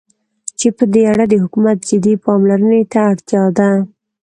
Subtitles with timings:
[0.59, 3.69] چې په دې اړه د حكومت جدي پاملرنې ته اړتيا ده.